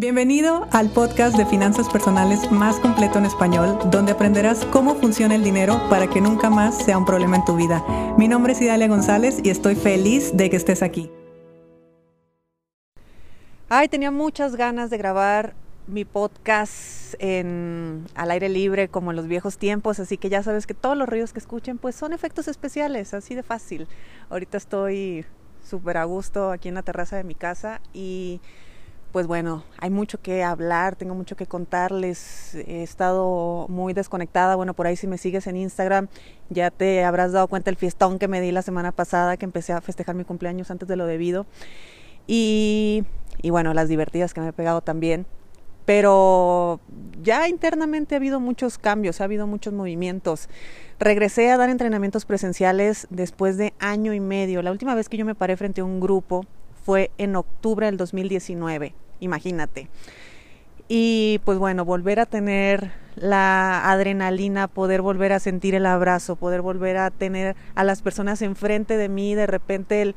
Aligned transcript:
Bienvenido 0.00 0.66
al 0.72 0.88
podcast 0.88 1.36
de 1.36 1.44
finanzas 1.44 1.86
personales 1.90 2.50
más 2.50 2.80
completo 2.80 3.18
en 3.18 3.26
español, 3.26 3.78
donde 3.90 4.12
aprenderás 4.12 4.64
cómo 4.64 4.94
funciona 4.94 5.34
el 5.34 5.44
dinero 5.44 5.78
para 5.90 6.08
que 6.08 6.22
nunca 6.22 6.48
más 6.48 6.82
sea 6.82 6.96
un 6.96 7.04
problema 7.04 7.36
en 7.36 7.44
tu 7.44 7.54
vida. 7.54 7.84
Mi 8.16 8.26
nombre 8.26 8.54
es 8.54 8.62
Idalia 8.62 8.88
González 8.88 9.40
y 9.44 9.50
estoy 9.50 9.74
feliz 9.74 10.34
de 10.34 10.48
que 10.48 10.56
estés 10.56 10.82
aquí. 10.82 11.10
Ay, 13.68 13.88
tenía 13.88 14.10
muchas 14.10 14.56
ganas 14.56 14.88
de 14.88 14.96
grabar 14.96 15.52
mi 15.86 16.06
podcast 16.06 17.14
en, 17.18 18.06
al 18.14 18.30
aire 18.30 18.48
libre 18.48 18.88
como 18.88 19.10
en 19.10 19.18
los 19.18 19.26
viejos 19.26 19.58
tiempos, 19.58 20.00
así 20.00 20.16
que 20.16 20.30
ya 20.30 20.42
sabes 20.42 20.66
que 20.66 20.72
todos 20.72 20.96
los 20.96 21.10
ruidos 21.10 21.34
que 21.34 21.40
escuchen 21.40 21.76
pues 21.76 21.94
son 21.94 22.14
efectos 22.14 22.48
especiales, 22.48 23.12
así 23.12 23.34
de 23.34 23.42
fácil. 23.42 23.86
Ahorita 24.30 24.56
estoy 24.56 25.26
súper 25.62 25.98
a 25.98 26.04
gusto 26.04 26.52
aquí 26.52 26.70
en 26.70 26.74
la 26.76 26.82
terraza 26.82 27.18
de 27.18 27.24
mi 27.24 27.34
casa 27.34 27.82
y 27.92 28.40
pues 29.12 29.26
bueno, 29.26 29.64
hay 29.78 29.90
mucho 29.90 30.20
que 30.20 30.42
hablar, 30.42 30.96
tengo 30.96 31.14
mucho 31.14 31.36
que 31.36 31.46
contarles. 31.46 32.54
He 32.54 32.82
estado 32.82 33.66
muy 33.68 33.92
desconectada. 33.92 34.56
Bueno, 34.56 34.74
por 34.74 34.86
ahí 34.86 34.96
si 34.96 35.06
me 35.06 35.18
sigues 35.18 35.46
en 35.46 35.56
Instagram, 35.56 36.08
ya 36.48 36.70
te 36.70 37.04
habrás 37.04 37.32
dado 37.32 37.48
cuenta 37.48 37.70
el 37.70 37.76
fiestón 37.76 38.18
que 38.18 38.28
me 38.28 38.40
di 38.40 38.52
la 38.52 38.62
semana 38.62 38.92
pasada, 38.92 39.36
que 39.36 39.44
empecé 39.44 39.72
a 39.72 39.80
festejar 39.80 40.14
mi 40.14 40.24
cumpleaños 40.24 40.70
antes 40.70 40.88
de 40.88 40.96
lo 40.96 41.06
debido. 41.06 41.46
Y, 42.26 43.04
y 43.42 43.50
bueno, 43.50 43.74
las 43.74 43.88
divertidas 43.88 44.32
que 44.32 44.40
me 44.40 44.48
he 44.48 44.52
pegado 44.52 44.80
también. 44.80 45.26
Pero 45.84 46.78
ya 47.20 47.48
internamente 47.48 48.14
ha 48.14 48.18
habido 48.18 48.38
muchos 48.38 48.78
cambios, 48.78 49.20
ha 49.20 49.24
habido 49.24 49.46
muchos 49.48 49.72
movimientos. 49.72 50.48
Regresé 51.00 51.50
a 51.50 51.56
dar 51.56 51.68
entrenamientos 51.70 52.26
presenciales 52.26 53.08
después 53.10 53.56
de 53.56 53.74
año 53.80 54.14
y 54.14 54.20
medio. 54.20 54.62
La 54.62 54.70
última 54.70 54.94
vez 54.94 55.08
que 55.08 55.16
yo 55.16 55.24
me 55.24 55.34
paré 55.34 55.56
frente 55.56 55.80
a 55.80 55.84
un 55.84 55.98
grupo 55.98 56.44
fue 56.84 57.10
en 57.18 57.36
octubre 57.36 57.86
del 57.86 57.96
2019, 57.96 58.94
imagínate. 59.20 59.88
Y 60.88 61.40
pues 61.44 61.56
bueno, 61.58 61.84
volver 61.84 62.18
a 62.18 62.26
tener 62.26 62.90
la 63.14 63.88
adrenalina, 63.92 64.66
poder 64.66 65.02
volver 65.02 65.32
a 65.32 65.38
sentir 65.38 65.76
el 65.76 65.86
abrazo, 65.86 66.34
poder 66.34 66.62
volver 66.62 66.96
a 66.96 67.10
tener 67.10 67.54
a 67.76 67.84
las 67.84 68.02
personas 68.02 68.42
enfrente 68.42 68.96
de 68.96 69.08
mí, 69.08 69.36
de 69.36 69.46
repente 69.46 70.02
el, 70.02 70.16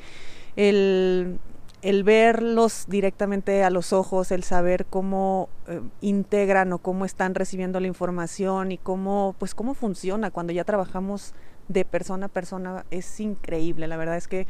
el, 1.83 2.03
verlos 2.03 2.86
directamente 2.88 3.63
a 3.63 3.69
los 3.69 3.94
ojos, 3.94 4.31
el 4.31 4.44
saber 4.44 4.88
cómo 4.88 5.47
eh, 5.67 5.80
integran 6.02 6.73
o 6.73 6.80
cómo 6.80 7.06
están 7.06 7.35
recibiendo 7.35 7.80
la 7.80 7.85
información 7.85 8.72
y 8.72 8.80
cómo, 8.80 9.35
pues 9.38 9.53
cómo 9.53 9.75
funciona 9.75 10.31
cuando 10.31 10.53
ya 10.53 10.63
trabajamos 10.63 11.35
de 11.67 11.85
persona 11.85 12.25
a 12.25 12.30
persona 12.30 12.85
es 12.89 13.19
increíble. 13.19 13.88
La 13.88 13.97
verdad 13.97 14.17
es 14.17 14.28
que 14.28 14.47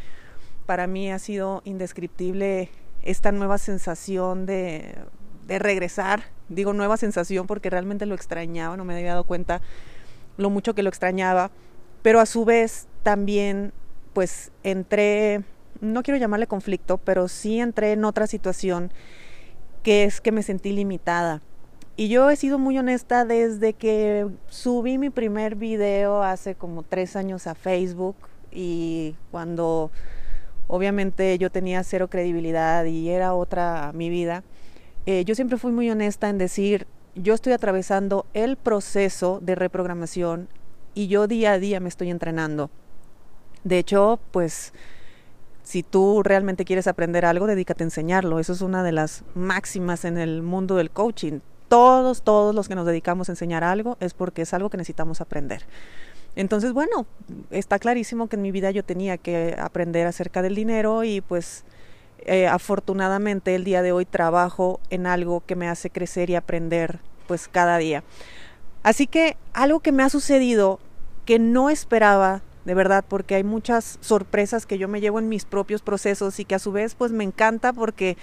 para 0.65 0.87
mí 0.87 1.11
ha 1.11 1.19
sido 1.19 1.61
indescriptible 1.65 2.69
esta 3.03 3.31
nueva 3.31 3.57
sensación 3.57 4.45
de, 4.45 4.95
regresar. 5.47 6.23
Digo 6.49 6.73
nueva 6.73 6.97
sensación 6.97 7.47
porque 7.47 7.69
realmente 7.69 8.05
lo 8.05 8.15
extrañaba, 8.15 8.75
no 8.77 8.85
me 8.85 8.95
había 8.95 9.09
dado 9.09 9.25
cuenta 9.25 9.61
lo 10.37 10.49
mucho 10.49 10.73
que 10.73 10.83
lo 10.83 10.89
extrañaba, 10.89 11.51
pero 12.01 12.19
a 12.19 12.25
su 12.25 12.43
vez 12.43 12.87
también 13.03 13.71
pues 14.13 14.51
entré, 14.63 15.43
no 15.81 16.01
quiero 16.01 16.19
llamarle 16.19 16.47
conflicto, 16.47 16.97
pero 16.97 17.27
sí 17.27 17.59
entré 17.59 17.91
en 17.91 18.05
otra 18.05 18.25
situación 18.25 18.91
que 19.83 20.05
es 20.05 20.21
que 20.21 20.31
me 20.31 20.43
sentí 20.43 20.71
limitada. 20.71 21.41
Y 21.95 22.07
yo 22.07 22.29
he 22.29 22.35
sido 22.35 22.57
muy 22.57 22.77
honesta 22.79 23.25
desde 23.25 23.73
que 23.73 24.27
subí 24.47 24.97
mi 24.97 25.11
primer 25.11 25.55
video 25.55 26.23
hace 26.23 26.55
como 26.55 26.81
tres 26.81 27.15
años 27.15 27.45
a 27.45 27.53
Facebook 27.53 28.15
y 28.51 29.15
cuando 29.29 29.91
obviamente 30.67 31.37
yo 31.37 31.51
tenía 31.51 31.83
cero 31.83 32.09
credibilidad 32.09 32.85
y 32.85 33.09
era 33.09 33.33
otra 33.33 33.91
mi 33.93 34.09
vida, 34.09 34.43
eh, 35.05 35.25
yo 35.25 35.35
siempre 35.35 35.57
fui 35.57 35.71
muy 35.71 35.89
honesta 35.89 36.29
en 36.29 36.37
decir, 36.37 36.87
yo 37.15 37.33
estoy 37.33 37.53
atravesando 37.53 38.25
el 38.33 38.55
proceso 38.57 39.39
de 39.41 39.55
reprogramación 39.55 40.47
y 40.93 41.07
yo 41.07 41.27
día 41.27 41.53
a 41.53 41.59
día 41.59 41.79
me 41.79 41.89
estoy 41.89 42.09
entrenando. 42.09 42.69
De 43.63 43.79
hecho, 43.79 44.19
pues 44.31 44.73
si 45.63 45.83
tú 45.83 46.23
realmente 46.23 46.65
quieres 46.65 46.87
aprender 46.87 47.25
algo, 47.25 47.47
dedícate 47.47 47.83
a 47.83 47.87
enseñarlo. 47.87 48.39
Eso 48.39 48.53
es 48.53 48.61
una 48.61 48.83
de 48.83 48.91
las 48.91 49.23
máximas 49.33 50.05
en 50.05 50.17
el 50.17 50.41
mundo 50.41 50.75
del 50.75 50.91
coaching. 50.91 51.39
Todos, 51.69 52.21
todos 52.21 52.53
los 52.53 52.67
que 52.67 52.75
nos 52.75 52.85
dedicamos 52.85 53.29
a 53.29 53.31
enseñar 53.31 53.63
algo 53.63 53.97
es 53.99 54.13
porque 54.13 54.43
es 54.43 54.53
algo 54.53 54.69
que 54.69 54.77
necesitamos 54.77 55.21
aprender. 55.21 55.65
Entonces, 56.35 56.73
bueno, 56.73 57.05
está 57.51 57.79
clarísimo 57.79 58.27
que 58.27 58.35
en 58.35 58.41
mi 58.41 58.51
vida 58.51 58.71
yo 58.71 58.83
tenía 58.83 59.17
que 59.17 59.55
aprender 59.57 60.07
acerca 60.07 60.41
del 60.41 60.55
dinero 60.55 61.03
y 61.03 61.21
pues 61.21 61.63
eh, 62.25 62.47
afortunadamente 62.47 63.53
el 63.53 63.63
día 63.63 63.81
de 63.81 63.91
hoy 63.91 64.05
trabajo 64.05 64.79
en 64.89 65.05
algo 65.05 65.43
que 65.45 65.55
me 65.55 65.67
hace 65.67 65.89
crecer 65.89 66.29
y 66.29 66.35
aprender 66.35 66.99
pues 67.27 67.47
cada 67.47 67.77
día. 67.77 68.03
Así 68.81 69.07
que 69.07 69.37
algo 69.53 69.79
que 69.79 69.91
me 69.91 70.03
ha 70.03 70.09
sucedido 70.09 70.79
que 71.25 71.39
no 71.39 71.69
esperaba, 71.69 72.41
de 72.65 72.73
verdad, 72.73 73.05
porque 73.07 73.35
hay 73.35 73.43
muchas 73.43 73.97
sorpresas 74.01 74.65
que 74.65 74.77
yo 74.77 74.87
me 74.87 75.01
llevo 75.01 75.19
en 75.19 75.29
mis 75.29 75.45
propios 75.45 75.81
procesos 75.81 76.39
y 76.39 76.45
que 76.45 76.55
a 76.55 76.59
su 76.59 76.71
vez 76.71 76.95
pues 76.95 77.11
me 77.11 77.23
encanta 77.23 77.73
porque 77.73 78.17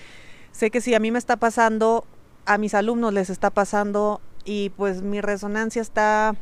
sé 0.53 0.71
que 0.71 0.81
si 0.81 0.95
a 0.95 0.99
mí 0.99 1.11
me 1.11 1.19
está 1.19 1.37
pasando, 1.37 2.05
a 2.45 2.59
mis 2.59 2.75
alumnos 2.75 3.13
les 3.13 3.31
está 3.31 3.51
pasando 3.51 4.21
y 4.45 4.71
pues 4.71 5.03
mi 5.03 5.21
resonancia 5.21 5.81
está 5.81 6.35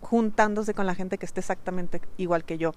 juntándose 0.00 0.74
con 0.74 0.86
la 0.86 0.94
gente 0.94 1.18
que 1.18 1.26
esté 1.26 1.40
exactamente 1.40 2.00
igual 2.16 2.44
que 2.44 2.58
yo. 2.58 2.72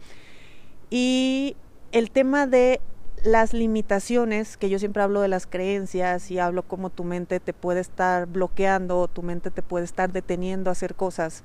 Y 0.90 1.56
el 1.92 2.12
tema 2.12 2.48
de 2.48 2.82
las 3.24 3.54
limitaciones, 3.54 4.58
que 4.58 4.70
yo 4.70 4.80
siempre 4.80 5.02
hablo 5.02 5.22
de 5.22 5.30
las 5.30 5.48
creencias 5.48 6.30
y 6.30 6.40
hablo 6.40 6.64
como 6.64 6.90
tu 6.90 7.04
mente 7.04 7.40
te 7.40 7.54
puede 7.54 7.80
estar 7.80 8.26
bloqueando, 8.26 9.08
tu 9.08 9.24
mente 9.24 9.50
te 9.50 9.62
puede 9.62 9.86
estar 9.86 10.12
deteniendo 10.12 10.70
a 10.70 10.74
hacer 10.74 10.96
cosas. 10.96 11.44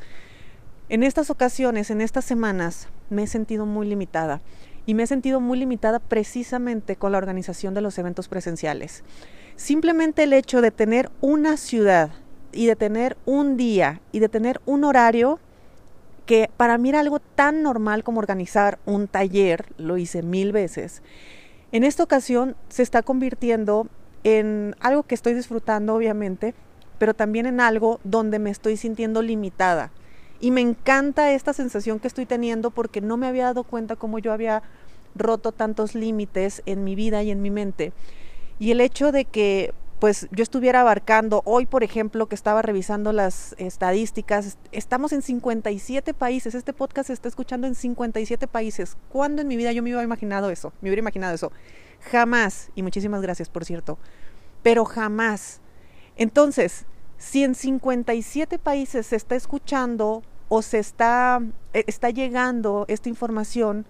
En 0.89 1.03
estas 1.03 1.31
ocasiones, 1.31 1.91
en 1.91 2.01
estas 2.01 2.25
semanas, 2.25 2.89
me 3.11 3.23
he 3.23 3.27
sentido 3.27 3.65
muy 3.65 3.87
limitada 3.87 4.41
y 4.87 4.95
me 4.95 5.03
he 5.03 5.07
sentido 5.07 5.41
muy 5.41 5.59
limitada 5.59 5.99
precisamente 5.99 6.97
con 6.97 7.13
la 7.13 7.19
organización 7.19 7.75
de 7.75 7.83
los 7.83 7.99
eventos 7.99 8.27
presenciales. 8.27 9.05
Simplemente 9.55 10.23
el 10.25 10.33
hecho 10.33 10.63
de 10.63 10.71
tener 10.71 11.11
una 11.21 11.57
ciudad 11.59 12.11
y 12.53 12.67
de 12.67 12.75
tener 12.75 13.17
un 13.27 13.57
día 13.57 14.01
y 14.13 14.21
de 14.21 14.29
tener 14.29 14.61
un 14.65 14.85
horario 14.85 15.39
que 16.29 16.51
para 16.59 16.77
mí 16.77 16.91
era 16.91 17.01
algo 17.01 17.21
tan 17.21 17.63
normal 17.63 18.05
como 18.05 18.19
organizar 18.19 18.79
un 18.85 19.09
taller, 19.09 19.65
lo 19.79 19.97
hice 19.97 20.23
mil 20.23 20.53
veces, 20.53 21.03
en 21.73 21.85
esta 21.85 22.03
ocasión 22.03 22.55
se 22.69 22.83
está 22.83 23.03
convirtiendo 23.03 23.89
en 24.25 24.77
algo 24.79 25.05
que 25.05 25.15
estoy 25.15 25.33
disfrutando 25.33 25.95
obviamente, 25.95 26.55
pero 26.99 27.15
también 27.15 27.47
en 27.47 27.63
algo 27.63 27.99
donde 28.05 28.39
me 28.39 28.51
estoy 28.51 28.77
sintiendo 28.77 29.23
limitada. 29.23 29.91
Y 30.39 30.51
me 30.51 30.61
encanta 30.61 31.33
esta 31.33 31.55
sensación 31.55 31.99
que 31.99 32.09
estoy 32.09 32.27
teniendo 32.27 32.73
porque 32.73 33.01
no 33.01 33.17
me 33.17 33.27
había 33.27 33.45
dado 33.45 33.65
cuenta 33.65 33.97
cómo 33.97 34.19
yo 34.19 34.35
había 34.35 34.63
roto 35.15 35.53
tantos 35.53 35.95
límites 35.95 36.63
en 36.67 36.85
mi 36.85 36.95
vida 36.95 37.23
y 37.23 37.31
en 37.31 37.41
mi 37.41 37.51
mente. 37.51 37.95
Y 38.59 38.71
el 38.71 38.83
hecho 38.83 39.13
de 39.13 39.25
que 39.25 39.73
pues 39.99 40.29
yo 40.31 40.43
estuviera 40.43 40.81
abarcando, 40.81 41.43
hoy 41.45 41.67
por 41.67 41.83
ejemplo 41.83 42.27
que 42.27 42.35
estaba 42.35 42.63
revisando 42.63 43.13
las 43.13 43.55
estadísticas, 43.59 44.57
estamos 44.71 45.13
en 45.13 45.23
57 45.23 46.15
países, 46.15 46.55
este 46.55 46.73
podcast 46.73 47.09
se 47.09 47.13
está 47.15 47.29
escuchando 47.29 47.67
en 47.67 47.75
57 47.75 48.47
países. 48.47 48.97
¿Cuándo 49.09 49.43
en 49.43 49.49
mi 49.49 49.57
vida 49.57 49.73
yo 49.73 49.83
me 49.83 49.91
hubiera 49.91 50.05
imaginado 50.05 50.51
eso? 50.51 50.73
Me 50.81 50.89
hubiera 50.89 51.01
imaginado 51.01 51.35
eso. 51.35 51.51
Jamás, 52.13 52.71
y 52.77 52.83
muchísimas 52.83 53.23
gracias 53.23 53.49
por 53.49 53.65
cierto, 53.65 53.99
pero 54.63 54.85
jamás. 54.85 55.61
Entonces, 56.17 56.87
si 57.17 57.43
en 57.43 57.57
57 57.57 58.59
países 58.61 59.07
se 59.07 59.17
está 59.17 59.35
escuchando 59.35 60.23
o 60.49 60.63
se 60.63 60.79
está, 60.79 61.43
eh, 61.73 61.85
está 61.89 62.11
llegando 62.11 62.85
esta 62.89 63.09
información, 63.09 63.85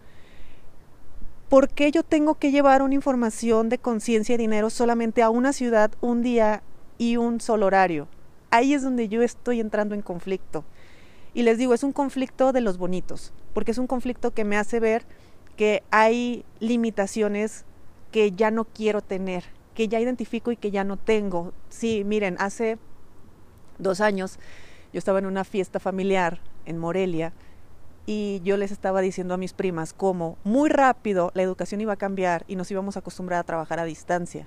¿por 1.48 1.68
qué 1.70 1.90
yo 1.90 2.02
tengo 2.02 2.34
que 2.34 2.50
llevar 2.50 2.82
una 2.82 2.94
información 2.94 3.68
de 3.68 3.78
conciencia 3.78 4.34
y 4.34 4.38
dinero 4.38 4.70
solamente 4.70 5.22
a 5.22 5.30
una 5.30 5.52
ciudad 5.52 5.90
un 6.00 6.22
día 6.22 6.62
y 6.98 7.16
un 7.16 7.40
solo 7.40 7.66
horario? 7.66 8.08
Ahí 8.50 8.74
es 8.74 8.82
donde 8.82 9.08
yo 9.08 9.22
estoy 9.22 9.60
entrando 9.60 9.94
en 9.94 10.02
conflicto. 10.02 10.64
Y 11.34 11.42
les 11.42 11.58
digo, 11.58 11.74
es 11.74 11.82
un 11.82 11.92
conflicto 11.92 12.52
de 12.52 12.60
los 12.60 12.78
bonitos, 12.78 13.32
porque 13.54 13.70
es 13.70 13.78
un 13.78 13.86
conflicto 13.86 14.32
que 14.32 14.44
me 14.44 14.56
hace 14.56 14.80
ver 14.80 15.06
que 15.56 15.82
hay 15.90 16.44
limitaciones 16.60 17.64
que 18.12 18.32
ya 18.32 18.50
no 18.50 18.64
quiero 18.64 19.02
tener, 19.02 19.44
que 19.74 19.88
ya 19.88 20.00
identifico 20.00 20.52
y 20.52 20.56
que 20.56 20.70
ya 20.70 20.84
no 20.84 20.96
tengo. 20.96 21.52
Sí, 21.68 22.04
miren, 22.04 22.36
hace 22.38 22.78
dos 23.78 24.00
años 24.00 24.38
yo 24.92 24.98
estaba 24.98 25.18
en 25.18 25.26
una 25.26 25.44
fiesta 25.44 25.80
familiar 25.80 26.40
en 26.64 26.78
Morelia 26.78 27.32
y 28.10 28.40
yo 28.42 28.56
les 28.56 28.72
estaba 28.72 29.02
diciendo 29.02 29.34
a 29.34 29.36
mis 29.36 29.52
primas 29.52 29.92
cómo 29.92 30.38
muy 30.42 30.70
rápido 30.70 31.30
la 31.34 31.42
educación 31.42 31.82
iba 31.82 31.92
a 31.92 31.96
cambiar 31.96 32.42
y 32.48 32.56
nos 32.56 32.70
íbamos 32.70 32.96
a 32.96 33.00
acostumbrar 33.00 33.38
a 33.38 33.44
trabajar 33.44 33.80
a 33.80 33.84
distancia 33.84 34.46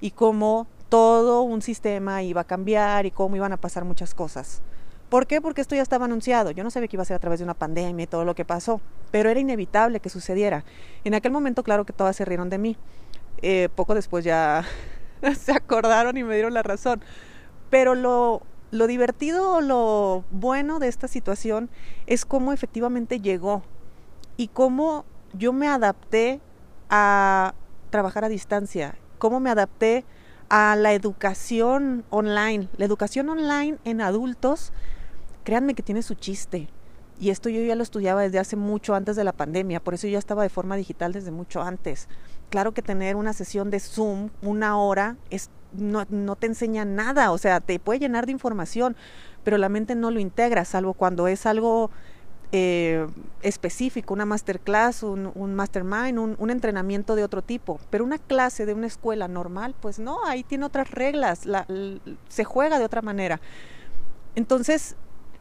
y 0.00 0.12
cómo 0.12 0.68
todo 0.88 1.42
un 1.42 1.62
sistema 1.62 2.22
iba 2.22 2.42
a 2.42 2.44
cambiar 2.44 3.04
y 3.04 3.10
cómo 3.10 3.34
iban 3.34 3.52
a 3.52 3.56
pasar 3.56 3.84
muchas 3.84 4.14
cosas. 4.14 4.62
¿Por 5.08 5.26
qué? 5.26 5.40
Porque 5.40 5.60
esto 5.60 5.74
ya 5.74 5.82
estaba 5.82 6.04
anunciado. 6.04 6.52
Yo 6.52 6.62
no 6.62 6.70
sabía 6.70 6.86
que 6.86 6.94
iba 6.94 7.02
a 7.02 7.06
ser 7.06 7.16
a 7.16 7.18
través 7.18 7.40
de 7.40 7.44
una 7.44 7.54
pandemia 7.54 8.04
y 8.04 8.06
todo 8.06 8.24
lo 8.24 8.36
que 8.36 8.44
pasó, 8.44 8.80
pero 9.10 9.30
era 9.30 9.40
inevitable 9.40 9.98
que 9.98 10.08
sucediera. 10.08 10.64
En 11.02 11.14
aquel 11.14 11.32
momento, 11.32 11.64
claro 11.64 11.84
que 11.84 11.92
todas 11.92 12.14
se 12.14 12.24
rieron 12.24 12.50
de 12.50 12.58
mí. 12.58 12.76
Eh, 13.42 13.68
poco 13.74 13.96
después 13.96 14.24
ya 14.24 14.64
se 15.40 15.50
acordaron 15.50 16.16
y 16.16 16.22
me 16.22 16.34
dieron 16.34 16.54
la 16.54 16.62
razón. 16.62 17.02
Pero 17.68 17.96
lo, 17.96 18.42
lo 18.72 18.86
divertido 18.86 19.52
o 19.52 19.60
lo 19.60 20.24
bueno 20.30 20.78
de 20.80 20.88
esta 20.88 21.06
situación 21.06 21.70
es 22.06 22.24
cómo 22.24 22.52
efectivamente 22.52 23.20
llegó 23.20 23.62
y 24.36 24.48
cómo 24.48 25.04
yo 25.34 25.52
me 25.52 25.68
adapté 25.68 26.40
a 26.88 27.54
trabajar 27.90 28.24
a 28.24 28.28
distancia, 28.28 28.96
cómo 29.18 29.40
me 29.40 29.50
adapté 29.50 30.04
a 30.48 30.74
la 30.76 30.94
educación 30.94 32.04
online. 32.08 32.68
La 32.78 32.86
educación 32.86 33.28
online 33.28 33.78
en 33.84 34.00
adultos, 34.00 34.72
créanme 35.44 35.74
que 35.74 35.82
tiene 35.82 36.02
su 36.02 36.14
chiste. 36.14 36.68
Y 37.20 37.28
esto 37.28 37.50
yo 37.50 37.60
ya 37.60 37.76
lo 37.76 37.82
estudiaba 37.82 38.22
desde 38.22 38.38
hace 38.38 38.56
mucho 38.56 38.94
antes 38.94 39.16
de 39.16 39.24
la 39.24 39.32
pandemia, 39.32 39.80
por 39.80 39.94
eso 39.94 40.06
yo 40.06 40.14
ya 40.14 40.18
estaba 40.18 40.42
de 40.42 40.48
forma 40.48 40.76
digital 40.76 41.12
desde 41.12 41.30
mucho 41.30 41.62
antes. 41.62 42.08
Claro 42.48 42.72
que 42.72 42.82
tener 42.82 43.16
una 43.16 43.34
sesión 43.34 43.70
de 43.70 43.80
Zoom 43.80 44.30
una 44.40 44.78
hora 44.78 45.16
es, 45.30 45.50
no, 45.76 46.04
no 46.08 46.36
te 46.36 46.46
enseña 46.46 46.84
nada, 46.84 47.32
o 47.32 47.38
sea, 47.38 47.60
te 47.60 47.78
puede 47.78 48.00
llenar 48.00 48.26
de 48.26 48.32
información, 48.32 48.96
pero 49.44 49.58
la 49.58 49.68
mente 49.68 49.94
no 49.94 50.10
lo 50.10 50.20
integra, 50.20 50.64
salvo 50.64 50.94
cuando 50.94 51.26
es 51.28 51.46
algo 51.46 51.90
eh, 52.54 53.06
específico, 53.40 54.12
una 54.12 54.26
masterclass, 54.26 55.02
un, 55.02 55.32
un 55.34 55.54
mastermind, 55.54 56.18
un, 56.18 56.50
entrenamiento 56.50 57.14
de 57.14 57.24
otro 57.24 57.40
tipo. 57.40 57.80
Pero 57.88 58.04
una 58.04 58.18
clase 58.18 58.66
de 58.66 58.74
una 58.74 58.86
escuela 58.86 59.26
normal, 59.26 59.74
pues 59.80 59.98
no, 59.98 60.22
ahí 60.26 60.44
tiene 60.44 60.66
otras 60.66 60.90
reglas, 60.90 61.46
la, 61.46 61.66
se 62.28 62.44
juega 62.44 62.78
de 62.78 62.84
otra 62.84 63.00
manera. 63.00 63.40
Entonces, 64.34 64.96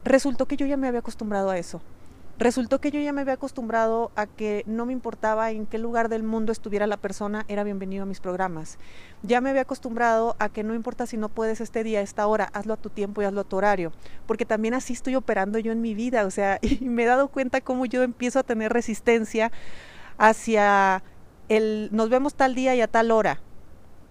resultó 0.05 0.45
que 0.45 0.55
yo 0.55 0.65
ya 0.65 0.77
me 0.77 0.87
había 0.87 1.01
acostumbrado 1.01 1.49
a 1.49 1.57
eso. 1.57 1.81
Resultó 2.41 2.81
que 2.81 2.89
yo 2.89 2.99
ya 2.99 3.13
me 3.13 3.21
había 3.21 3.35
acostumbrado 3.35 4.11
a 4.15 4.25
que 4.25 4.63
no 4.65 4.87
me 4.87 4.93
importaba 4.93 5.51
en 5.51 5.67
qué 5.67 5.77
lugar 5.77 6.09
del 6.09 6.23
mundo 6.23 6.51
estuviera 6.51 6.87
la 6.87 6.97
persona, 6.97 7.45
era 7.47 7.63
bienvenido 7.63 8.01
a 8.01 8.07
mis 8.07 8.19
programas. 8.19 8.79
Ya 9.21 9.41
me 9.41 9.51
había 9.51 9.61
acostumbrado 9.61 10.35
a 10.39 10.49
que 10.49 10.63
no 10.63 10.73
importa 10.73 11.05
si 11.05 11.17
no 11.17 11.29
puedes 11.29 11.61
este 11.61 11.83
día, 11.83 12.01
esta 12.01 12.25
hora, 12.25 12.49
hazlo 12.51 12.73
a 12.73 12.77
tu 12.77 12.89
tiempo 12.89 13.21
y 13.21 13.25
hazlo 13.25 13.41
a 13.41 13.43
tu 13.43 13.57
horario, 13.57 13.91
porque 14.25 14.47
también 14.47 14.73
así 14.73 14.91
estoy 14.93 15.13
operando 15.13 15.59
yo 15.59 15.71
en 15.71 15.81
mi 15.81 15.93
vida, 15.93 16.25
o 16.25 16.31
sea, 16.31 16.57
y 16.63 16.83
me 16.83 17.03
he 17.03 17.05
dado 17.05 17.27
cuenta 17.27 17.61
cómo 17.61 17.85
yo 17.85 18.01
empiezo 18.01 18.39
a 18.39 18.43
tener 18.43 18.73
resistencia 18.73 19.51
hacia 20.17 21.03
el 21.47 21.89
nos 21.91 22.09
vemos 22.09 22.33
tal 22.33 22.55
día 22.55 22.73
y 22.73 22.81
a 22.81 22.87
tal 22.87 23.11
hora 23.11 23.39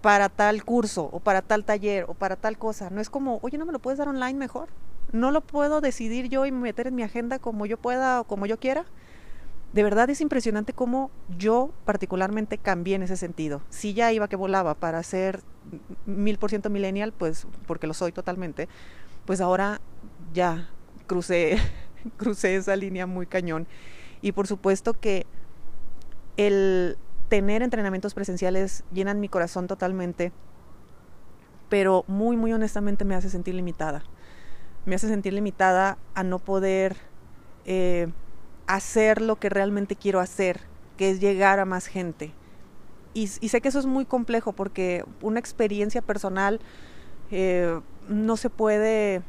para 0.03 0.29
tal 0.29 0.63
curso 0.65 1.09
o 1.11 1.19
para 1.19 1.43
tal 1.43 1.65
taller 1.65 2.05
o 2.07 2.15
para 2.15 2.37
tal 2.37 2.59
cosa. 2.59 2.91
No 2.91 3.01
es 3.01 3.11
como, 3.11 3.41
oye, 3.43 3.59
¿no 3.59 3.67
me 3.67 3.73
lo 3.73 3.81
puedes 3.81 3.99
dar 3.99 4.07
online 4.07 4.39
mejor? 4.39 4.69
No 5.13 5.31
lo 5.31 5.41
puedo 5.41 5.81
decidir 5.81 6.29
yo 6.29 6.47
y 6.47 6.53
meter 6.53 6.87
en 6.87 6.95
mi 6.95 7.03
agenda 7.03 7.39
como 7.39 7.67
yo 7.67 7.79
pueda 7.79 8.21
o 8.21 8.25
como 8.25 8.47
yo 8.47 8.59
quiera. 8.59 8.85
De 9.73 9.83
verdad 9.85 10.11
es 10.11 10.21
impresionante 10.21 10.73
cómo 10.73 11.11
yo 11.39 11.71
particularmente 11.85 12.59
cambié 12.59 12.97
en 12.97 13.03
ese 13.03 13.17
sentido. 13.17 13.63
Si 13.71 13.95
ya 13.95 14.13
iba 14.13 14.29
que 14.29 14.37
volaba 14.37 14.75
para 14.75 15.03
ser 15.03 15.43
mil 16.07 16.39
por 16.39 16.51
ciento 16.51 16.71
millennial, 16.71 17.13
pues 17.13 17.47
porque 17.67 17.87
lo 17.87 17.95
soy 17.95 18.11
totalmente, 18.11 18.69
pues 19.27 19.41
ahora 19.41 19.81
ya 20.33 20.69
crucé, 21.07 21.57
crucé 22.17 22.57
esa 22.57 22.75
línea 22.75 23.07
muy 23.07 23.27
cañón. 23.27 23.69
Y 24.23 24.33
por 24.33 24.49
supuesto 24.49 24.95
que 24.95 25.25
el 26.37 26.99
tener 27.29 27.63
entrenamientos 27.63 28.13
presenciales 28.13 28.83
llenan 28.93 29.21
mi 29.21 29.29
corazón 29.29 29.69
totalmente, 29.69 30.33
pero 31.69 32.05
muy, 32.09 32.37
muy 32.37 32.53
honestamente 32.53 33.05
me 33.05 33.15
hace 33.15 33.31
sentir 33.31 33.55
limitada 33.55 34.03
me 34.87 34.95
hace 34.95 35.09
sentir 35.09 35.33
limitada 35.33 35.99
a 36.15 36.23
no 36.23 36.39
poder 36.39 36.97
eh, 37.67 38.09
hacer 38.67 39.21
lo 39.21 39.37
que 39.37 39.49
realmente 39.49 39.97
quiero 39.97 40.21
hacer, 40.21 40.61
que 40.97 41.11
es 41.11 41.21
llegar 41.21 41.59
a 41.59 41.65
más 41.65 41.87
gente. 41.87 42.33
Y, 43.13 43.27
sé 43.27 43.61
que 43.61 43.69
eso 43.69 43.81
es 43.81 43.87
muy 43.87 44.05
complejo 44.05 44.53
porque 44.53 45.05
una 45.21 45.41
experiencia 45.41 46.01
personal 46.01 46.61
eh, 47.33 47.81
no 48.09 48.37
se 48.37 48.51
puede, 48.51 49.23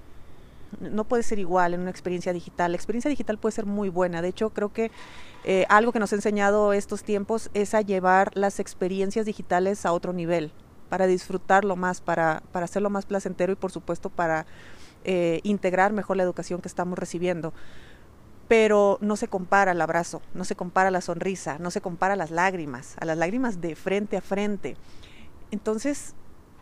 no 0.80 1.04
puede 1.04 1.24
ser 1.24 1.40
igual 1.40 1.74
en 1.74 1.82
una 1.82 1.90
experiencia 1.90 2.32
digital. 2.32 2.72
La 2.72 2.76
experiencia 2.76 3.10
digital 3.10 3.40
puede 3.40 3.54
ser 3.54 3.66
muy 3.66 3.90
buena. 3.90 4.22
De 4.22 4.28
hecho, 4.28 4.52
creo 4.52 4.72
que 4.72 4.92
eh, 5.44 5.66
algo 5.70 5.92
que 5.92 5.98
nos 5.98 6.12
ha 6.14 6.16
enseñado 6.16 6.74
estos 6.74 7.04
tiempos 7.04 7.50
es 7.56 7.74
a 7.74 7.82
llevar 7.82 8.30
las 8.36 8.60
experiencias 8.60 9.26
digitales 9.26 9.84
a 9.88 9.94
otro 9.94 10.14
nivel, 10.14 10.52
para 10.90 11.08
disfrutarlo 11.08 11.76
más, 11.76 12.02
para, 12.02 12.44
para 12.52 12.66
hacerlo 12.66 12.92
más 12.92 13.08
placentero 13.08 13.52
y 13.52 13.56
por 13.56 13.72
supuesto 13.72 14.10
para 14.12 14.46
eh, 15.04 15.40
integrar 15.44 15.94
mejor 15.94 16.18
la 16.18 16.24
educación 16.24 16.62
que 16.62 16.68
estamos 16.68 16.98
recibiendo. 16.98 17.54
Pero 18.48 18.98
no 19.02 19.16
se 19.16 19.28
compara 19.28 19.72
el 19.72 19.82
abrazo, 19.82 20.22
no 20.34 20.44
se 20.44 20.56
compara 20.56 20.92
la 20.92 21.02
sonrisa, 21.02 21.58
no 21.60 21.72
se 21.72 21.82
compara 21.82 22.16
las 22.16 22.32
lágrimas, 22.32 22.96
a 23.00 23.06
las 23.06 23.18
lágrimas 23.18 23.62
de 23.62 23.76
frente 23.76 24.18
a 24.18 24.22
frente. 24.22 24.76
Entonces, 25.52 26.16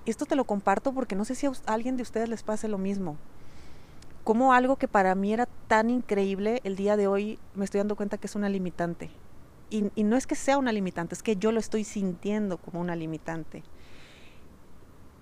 esto 0.05 0.25
te 0.25 0.35
lo 0.35 0.43
comparto 0.43 0.93
porque 0.93 1.15
no 1.15 1.25
sé 1.25 1.35
si 1.35 1.47
a 1.47 1.51
alguien 1.65 1.97
de 1.97 2.03
ustedes 2.03 2.29
les 2.29 2.43
pase 2.43 2.67
lo 2.67 2.77
mismo. 2.77 3.17
Como 4.23 4.53
algo 4.53 4.75
que 4.75 4.87
para 4.87 5.15
mí 5.15 5.33
era 5.33 5.47
tan 5.67 5.89
increíble, 5.89 6.61
el 6.63 6.75
día 6.75 6.95
de 6.95 7.07
hoy 7.07 7.39
me 7.55 7.65
estoy 7.65 7.79
dando 7.79 7.95
cuenta 7.95 8.17
que 8.17 8.27
es 8.27 8.35
una 8.35 8.49
limitante. 8.49 9.09
Y, 9.71 9.91
y 9.95 10.03
no 10.03 10.15
es 10.15 10.27
que 10.27 10.35
sea 10.35 10.57
una 10.57 10.71
limitante, 10.71 11.15
es 11.15 11.23
que 11.23 11.35
yo 11.35 11.51
lo 11.51 11.59
estoy 11.59 11.83
sintiendo 11.83 12.57
como 12.57 12.81
una 12.81 12.95
limitante 12.95 13.63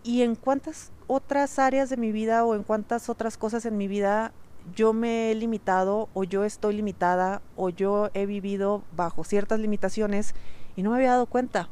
y 0.07 0.21
en 0.21 0.35
cuántas 0.35 0.93
otras 1.07 1.59
áreas 1.59 1.89
de 1.89 1.97
mi 1.97 2.13
vida 2.13 2.45
o 2.45 2.55
en 2.55 2.63
cuántas 2.63 3.09
otras 3.09 3.35
cosas 3.35 3.65
en 3.65 3.75
mi 3.75 3.89
vida 3.89 4.31
yo 4.73 4.93
me 4.93 5.29
he 5.29 5.35
limitado 5.35 6.07
o 6.13 6.23
yo 6.23 6.45
estoy 6.45 6.75
limitada 6.77 7.41
o 7.57 7.67
yo 7.67 8.09
he 8.13 8.25
vivido 8.25 8.83
bajo 8.95 9.25
ciertas 9.25 9.59
limitaciones 9.59 10.33
y 10.77 10.81
no 10.81 10.91
me 10.91 10.95
había 10.95 11.11
dado 11.11 11.25
cuenta. 11.25 11.67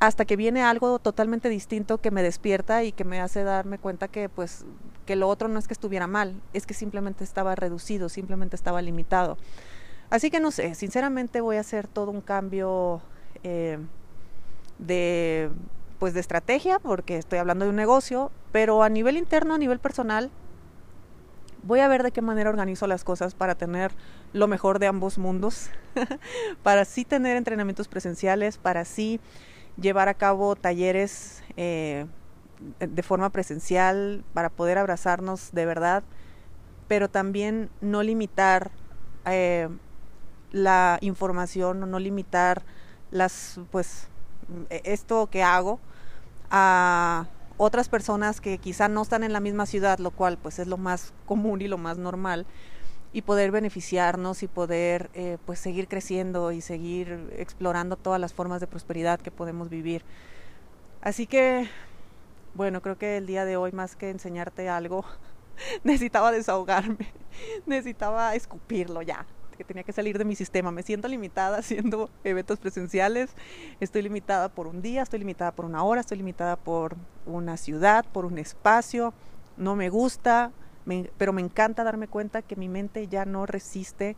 Hasta 0.00 0.26
que 0.26 0.36
viene 0.36 0.62
algo 0.62 0.98
totalmente 0.98 1.48
distinto 1.48 1.96
que 1.96 2.10
me 2.10 2.22
despierta 2.22 2.84
y 2.84 2.92
que 2.92 3.04
me 3.04 3.22
hace 3.22 3.42
darme 3.42 3.78
cuenta 3.78 4.08
que 4.08 4.28
pues 4.28 4.66
que 5.06 5.16
lo 5.16 5.28
otro 5.28 5.48
no 5.48 5.58
es 5.58 5.68
que 5.68 5.74
estuviera 5.74 6.06
mal, 6.06 6.42
es 6.52 6.66
que 6.66 6.74
simplemente 6.74 7.24
estaba 7.24 7.54
reducido, 7.54 8.10
simplemente 8.10 8.54
estaba 8.54 8.82
limitado. 8.82 9.38
Así 10.10 10.30
que 10.30 10.40
no 10.40 10.50
sé, 10.50 10.74
sinceramente 10.74 11.40
voy 11.40 11.56
a 11.56 11.60
hacer 11.60 11.88
todo 11.88 12.10
un 12.10 12.20
cambio 12.20 13.00
eh, 13.44 13.78
de 14.78 15.50
pues 16.02 16.14
de 16.14 16.20
estrategia, 16.20 16.80
porque 16.80 17.16
estoy 17.16 17.38
hablando 17.38 17.64
de 17.64 17.68
un 17.68 17.76
negocio, 17.76 18.32
pero 18.50 18.82
a 18.82 18.88
nivel 18.88 19.16
interno, 19.16 19.54
a 19.54 19.58
nivel 19.58 19.78
personal, 19.78 20.32
voy 21.62 21.78
a 21.78 21.86
ver 21.86 22.02
de 22.02 22.10
qué 22.10 22.20
manera 22.20 22.50
organizo 22.50 22.88
las 22.88 23.04
cosas 23.04 23.36
para 23.36 23.54
tener 23.54 23.92
lo 24.32 24.48
mejor 24.48 24.80
de 24.80 24.88
ambos 24.88 25.16
mundos, 25.16 25.70
para 26.64 26.84
sí 26.86 27.04
tener 27.04 27.36
entrenamientos 27.36 27.86
presenciales, 27.86 28.58
para 28.58 28.84
sí 28.84 29.20
llevar 29.80 30.08
a 30.08 30.14
cabo 30.14 30.56
talleres 30.56 31.44
eh, 31.56 32.06
de 32.80 33.02
forma 33.04 33.30
presencial, 33.30 34.24
para 34.34 34.50
poder 34.50 34.78
abrazarnos 34.78 35.52
de 35.52 35.66
verdad, 35.66 36.02
pero 36.88 37.10
también 37.10 37.70
no 37.80 38.02
limitar 38.02 38.72
eh, 39.24 39.68
la 40.50 40.98
información 41.00 41.88
no 41.88 42.00
limitar 42.00 42.64
las, 43.12 43.60
pues, 43.70 44.08
esto 44.68 45.28
que 45.30 45.44
hago 45.44 45.78
a 46.52 47.26
otras 47.56 47.88
personas 47.88 48.40
que 48.40 48.58
quizá 48.58 48.88
no 48.88 49.02
están 49.02 49.24
en 49.24 49.32
la 49.32 49.40
misma 49.40 49.66
ciudad, 49.66 49.98
lo 49.98 50.10
cual 50.10 50.38
pues 50.38 50.58
es 50.58 50.68
lo 50.68 50.76
más 50.76 51.12
común 51.26 51.62
y 51.62 51.68
lo 51.68 51.78
más 51.78 51.98
normal, 51.98 52.46
y 53.12 53.22
poder 53.22 53.50
beneficiarnos 53.50 54.42
y 54.42 54.48
poder 54.48 55.10
eh, 55.14 55.38
pues 55.44 55.58
seguir 55.58 55.88
creciendo 55.88 56.52
y 56.52 56.60
seguir 56.60 57.30
explorando 57.36 57.96
todas 57.96 58.20
las 58.20 58.32
formas 58.32 58.60
de 58.60 58.66
prosperidad 58.66 59.20
que 59.20 59.30
podemos 59.30 59.68
vivir. 59.68 60.04
Así 61.00 61.26
que, 61.26 61.68
bueno, 62.54 62.80
creo 62.80 62.96
que 62.96 63.16
el 63.16 63.26
día 63.26 63.44
de 63.44 63.56
hoy 63.56 63.72
más 63.72 63.96
que 63.96 64.10
enseñarte 64.10 64.68
algo, 64.68 65.04
necesitaba 65.84 66.32
desahogarme, 66.32 67.12
necesitaba 67.66 68.34
escupirlo 68.34 69.02
ya, 69.02 69.26
tenía 69.64 69.82
que 69.82 69.92
salir 69.92 70.18
de 70.18 70.24
mi 70.24 70.34
sistema. 70.34 70.70
Me 70.70 70.82
siento 70.82 71.08
limitada 71.08 71.58
haciendo 71.60 72.10
eventos 72.24 72.58
presenciales, 72.58 73.30
estoy 73.80 74.02
limitada 74.02 74.48
por 74.48 74.66
un 74.66 74.82
día, 74.82 75.02
estoy 75.02 75.20
limitada 75.20 75.52
por 75.52 75.64
una 75.64 75.82
hora, 75.82 76.00
estoy 76.00 76.18
limitada 76.18 76.56
por 76.56 76.96
una 77.26 77.56
ciudad, 77.56 78.04
por 78.12 78.24
un 78.24 78.38
espacio, 78.38 79.14
no 79.56 79.76
me 79.76 79.88
gusta, 79.90 80.52
pero 81.18 81.32
me 81.32 81.42
encanta 81.42 81.84
darme 81.84 82.08
cuenta 82.08 82.42
que 82.42 82.56
mi 82.56 82.68
mente 82.68 83.06
ya 83.08 83.24
no 83.24 83.46
resiste 83.46 84.16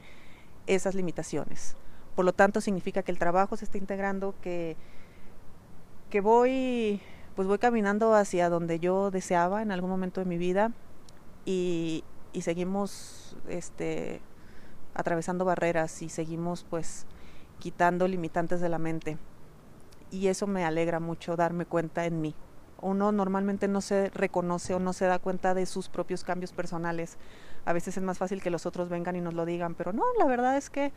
esas 0.66 0.94
limitaciones. 0.94 1.76
Por 2.14 2.24
lo 2.24 2.32
tanto, 2.32 2.60
significa 2.60 3.02
que 3.02 3.12
el 3.12 3.18
trabajo 3.18 3.56
se 3.56 3.64
está 3.64 3.78
integrando, 3.78 4.34
que, 4.40 4.76
que 6.10 6.20
voy, 6.20 7.00
pues 7.34 7.48
voy 7.48 7.58
caminando 7.58 8.14
hacia 8.14 8.48
donde 8.48 8.78
yo 8.78 9.10
deseaba 9.10 9.62
en 9.62 9.72
algún 9.72 9.90
momento 9.90 10.20
de 10.20 10.26
mi 10.26 10.38
vida 10.38 10.72
y, 11.44 12.04
y 12.32 12.42
seguimos 12.42 13.36
este, 13.48 14.20
atravesando 14.94 15.44
barreras 15.44 16.02
y 16.02 16.08
seguimos 16.08 16.64
pues 16.68 17.06
quitando 17.58 18.08
limitantes 18.08 18.60
de 18.60 18.68
la 18.68 18.78
mente. 18.78 19.18
Y 20.10 20.28
eso 20.28 20.46
me 20.46 20.64
alegra 20.64 21.00
mucho 21.00 21.36
darme 21.36 21.66
cuenta 21.66 22.06
en 22.06 22.20
mí. 22.20 22.34
Uno 22.80 23.12
normalmente 23.12 23.68
no 23.68 23.80
se 23.80 24.10
reconoce 24.10 24.74
o 24.74 24.78
no 24.78 24.92
se 24.92 25.06
da 25.06 25.18
cuenta 25.18 25.54
de 25.54 25.66
sus 25.66 25.88
propios 25.88 26.22
cambios 26.22 26.52
personales. 26.52 27.16
A 27.64 27.72
veces 27.72 27.96
es 27.96 28.02
más 28.02 28.18
fácil 28.18 28.42
que 28.42 28.50
los 28.50 28.66
otros 28.66 28.88
vengan 28.88 29.16
y 29.16 29.20
nos 29.20 29.34
lo 29.34 29.46
digan, 29.46 29.74
pero 29.74 29.92
no, 29.92 30.04
la 30.18 30.26
verdad 30.26 30.56
es 30.56 30.70
que 30.70 30.92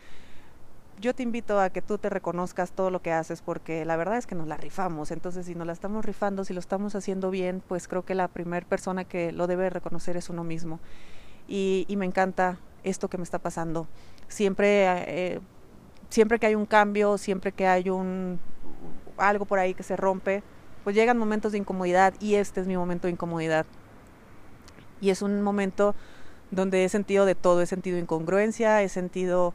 yo 0.99 1.13
te 1.13 1.23
invito 1.23 1.59
a 1.59 1.69
que 1.69 1.81
tú 1.81 1.97
te 1.97 2.09
reconozcas 2.09 2.71
todo 2.71 2.89
lo 2.89 3.01
que 3.01 3.11
haces 3.11 3.41
porque 3.41 3.85
la 3.85 3.95
verdad 3.97 4.17
es 4.17 4.25
que 4.25 4.35
nos 4.35 4.47
la 4.47 4.57
rifamos. 4.57 5.11
Entonces, 5.11 5.45
si 5.45 5.55
nos 5.55 5.67
la 5.67 5.73
estamos 5.73 6.03
rifando, 6.03 6.43
si 6.43 6.53
lo 6.53 6.59
estamos 6.59 6.95
haciendo 6.95 7.29
bien, 7.29 7.61
pues 7.67 7.87
creo 7.87 8.03
que 8.03 8.15
la 8.15 8.27
primera 8.27 8.65
persona 8.65 9.03
que 9.03 9.31
lo 9.31 9.47
debe 9.47 9.69
reconocer 9.69 10.17
es 10.17 10.29
uno 10.29 10.43
mismo. 10.43 10.79
Y, 11.47 11.85
me 11.97 12.05
encanta 12.05 12.59
esto 12.89 13.09
que 13.09 13.17
me 13.17 13.23
está 13.23 13.39
pasando. 13.39 13.87
Siempre, 14.27 14.85
eh, 15.07 15.39
siempre 16.09 16.39
que 16.39 16.47
hay 16.47 16.55
un 16.55 16.65
cambio, 16.65 17.17
siempre 17.17 17.51
que 17.51 17.67
hay 17.67 17.89
un 17.89 18.39
algo 19.17 19.45
por 19.45 19.59
ahí 19.59 19.73
que 19.73 19.83
se 19.83 19.95
rompe, 19.95 20.43
pues 20.83 20.95
llegan 20.95 21.17
momentos 21.17 21.51
de 21.51 21.57
incomodidad 21.57 22.13
y 22.19 22.35
este 22.35 22.61
es 22.61 22.67
mi 22.67 22.77
momento 22.77 23.07
de 23.07 23.13
incomodidad. 23.13 23.65
Y 25.01 25.09
es 25.09 25.21
un 25.21 25.41
momento 25.41 25.95
donde 26.51 26.85
he 26.85 26.89
sentido 26.89 27.25
de 27.25 27.35
todo, 27.35 27.61
he 27.61 27.65
sentido 27.65 27.97
incongruencia, 27.97 28.81
he 28.81 28.89
sentido, 28.89 29.53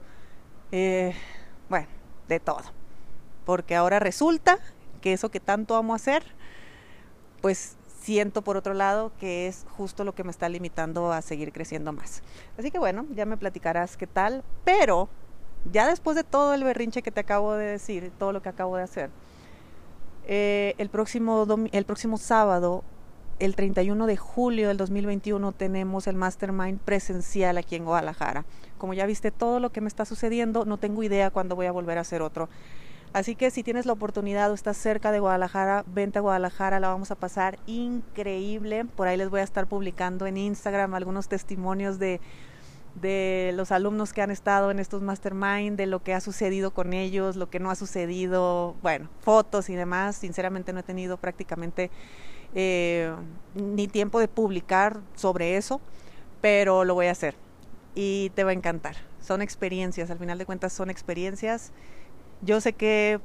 eh, 0.73 1.15
bueno, 1.69 1.87
de 2.29 2.39
todo. 2.41 2.63
Porque 3.45 3.75
ahora 3.75 3.99
resulta 3.99 4.59
que 5.01 5.13
eso 5.13 5.31
que 5.31 5.41
tanto 5.41 5.75
amo 5.77 5.95
hacer, 5.95 6.23
pues 7.41 7.77
siento 8.03 8.43
por 8.43 8.57
otro 8.57 8.75
lado 8.75 9.13
que 9.21 9.47
es 9.47 9.65
justo 9.77 10.05
lo 10.05 10.15
que 10.15 10.25
me 10.25 10.31
está 10.31 10.49
limitando 10.49 11.13
a 11.13 11.23
seguir 11.23 11.53
creciendo 11.53 11.93
más. 11.93 12.23
Así 12.59 12.71
que 12.71 12.79
bueno, 12.79 13.07
ya 13.15 13.27
me 13.27 13.37
platicarás 13.37 13.97
qué 13.97 14.07
tal, 14.07 14.43
pero 14.65 15.09
ya 15.71 15.87
después 15.87 16.17
de 16.17 16.25
todo 16.25 16.55
el 16.55 16.65
berrinche 16.65 17.03
que 17.03 17.13
te 17.13 17.21
acabo 17.21 17.55
de 17.55 17.67
decir, 17.67 18.11
todo 18.19 18.33
lo 18.33 18.43
que 18.43 18.49
acabo 18.49 18.77
de 18.77 18.83
hacer, 18.83 19.11
eh, 20.27 20.75
el, 20.79 20.89
próximo 20.89 21.47
el 21.73 21.85
próximo 21.85 22.19
sábado 22.19 22.85
el 23.39 23.57
31 23.57 24.07
de 24.07 24.17
julio 24.17 24.69
del 24.69 24.77
2021 24.77 25.53
tenemos 25.53 26.07
el 26.07 26.17
Mastermind 26.17 26.81
presencial 26.81 27.59
aquí 27.59 27.77
en 27.77 27.85
Guadalajara. 27.85 28.45
Como 28.79 28.95
ya 28.95 29.07
viste 29.07 29.31
todo 29.31 29.61
lo 29.61 29.71
que 29.71 29.81
me 29.81 29.89
está 29.89 30.05
sucediendo, 30.05 30.65
no 30.65 30.77
tengo 30.77 31.03
idea 31.03 31.31
cuándo 31.31 31.57
voy 31.57 31.67
a 31.67 31.73
volver 31.73 31.99
a 31.99 32.03
hacer 32.03 32.23
otro. 32.23 32.49
Así 33.13 33.35
que 33.35 33.51
si 33.51 33.63
tienes 33.63 33.85
la 33.85 33.93
oportunidad 33.93 34.51
o 34.51 34.55
estás 34.55 34.79
cerca 34.79 35.13
de 35.13 35.21
Guadalajara, 35.21 35.85
vente 35.87 36.19
a 36.19 36.23
Guadalajara, 36.23 36.81
la 36.81 36.89
vamos 36.89 37.11
a 37.11 37.15
pasar 37.15 37.59
increíble. 37.67 38.87
Por 38.87 39.07
ahí 39.07 39.19
les 39.19 39.29
voy 39.29 39.41
a 39.41 39.45
estar 39.45 39.67
publicando 39.67 40.27
en 40.27 40.39
Instagram 40.39 40.95
algunos 40.95 41.29
testimonios 41.29 41.99
de, 41.99 42.23
de 42.95 43.53
los 43.55 43.71
alumnos 43.71 44.15
que 44.15 44.23
han 44.23 44.31
estado 44.31 44.71
en 44.71 44.79
estos 44.79 45.03
mastermind, 45.03 45.77
de 45.77 45.87
lo 45.87 46.03
que 46.03 46.15
ha 46.15 46.23
sucedido 46.23 46.71
con 46.71 46.95
ellos, 46.95 47.37
lo 47.37 47.51
que 47.51 47.61
no 47.61 47.71
ha 47.71 47.75
sucedido, 47.75 48.77
bueno, 48.81 49.11
fotos 49.21 49.69
y 49.69 49.75
demás. 49.75 50.17
Sinceramente 50.17 50.73
no 50.73 50.81
he 50.81 50.83
tenido 50.83 51.19
prácticamente 51.19 51.91
eh, 52.55 53.13
ni 53.55 53.89
tiempo 53.89 54.21
de 54.21 54.29
publicar 54.29 55.01
sobre 55.17 55.59
eso, 55.59 55.83
pero 56.41 56.85
lo 56.85 56.95
voy 56.95 57.07
a 57.07 57.11
hacer 57.13 57.35
y 57.95 58.31
te 58.35 58.45
va 58.45 58.51
a 58.51 58.55
encantar. 58.55 58.97
Son 59.21 59.43
experiencias, 59.43 60.11
al 60.11 60.19
final 60.19 60.39
de 60.39 60.47
cuentas 60.47 60.73
son 60.73 60.89
experiencias. 60.89 61.73
Yo 62.43 62.61
sé 62.61 62.73
que 62.73 63.21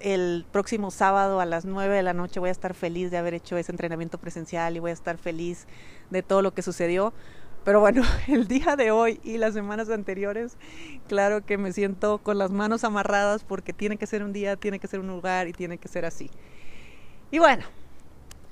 el 0.00 0.44
próximo 0.52 0.90
sábado 0.90 1.40
a 1.40 1.46
las 1.46 1.64
9 1.64 1.96
de 1.96 2.02
la 2.02 2.12
noche 2.12 2.40
voy 2.40 2.50
a 2.50 2.52
estar 2.52 2.74
feliz 2.74 3.10
de 3.10 3.16
haber 3.16 3.32
hecho 3.32 3.56
ese 3.56 3.72
entrenamiento 3.72 4.18
presencial 4.18 4.76
y 4.76 4.80
voy 4.80 4.90
a 4.90 4.94
estar 4.94 5.16
feliz 5.16 5.66
de 6.10 6.22
todo 6.22 6.42
lo 6.42 6.52
que 6.52 6.60
sucedió. 6.60 7.14
Pero 7.64 7.80
bueno, 7.80 8.02
el 8.28 8.46
día 8.46 8.76
de 8.76 8.90
hoy 8.90 9.18
y 9.24 9.38
las 9.38 9.54
semanas 9.54 9.88
anteriores, 9.88 10.58
claro 11.08 11.44
que 11.44 11.56
me 11.56 11.72
siento 11.72 12.18
con 12.18 12.36
las 12.36 12.50
manos 12.50 12.84
amarradas 12.84 13.44
porque 13.44 13.72
tiene 13.72 13.96
que 13.96 14.06
ser 14.06 14.22
un 14.22 14.34
día, 14.34 14.56
tiene 14.56 14.78
que 14.78 14.86
ser 14.88 15.00
un 15.00 15.06
lugar 15.08 15.48
y 15.48 15.52
tiene 15.52 15.78
que 15.78 15.88
ser 15.88 16.04
así. 16.04 16.30
Y 17.30 17.38
bueno, 17.38 17.64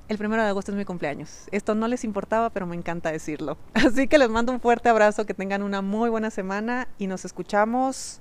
el 0.09 0.17
primero 0.17 0.43
de 0.43 0.49
agosto 0.49 0.73
es 0.73 0.79
mi 0.79 0.87
cumpleaños. 0.87 1.49
Esto 1.51 1.75
no 1.75 1.87
les 1.87 2.03
importaba, 2.03 2.49
pero 2.49 2.67
me 2.67 2.77
encanta 2.77 3.13
decirlo. 3.13 3.59
Así 3.75 4.09
que 4.09 4.19
les 4.19 4.31
mando 4.31 4.53
un 4.53 4.61
fuerte 4.61 4.89
abrazo, 4.89 5.27
que 5.27 5.35
tengan 5.35 5.63
una 5.63 5.83
muy 5.83 6.09
buena 6.09 6.31
semana 6.31 6.89
y 6.97 7.09
nos 7.09 7.25
escuchamos 7.25 8.21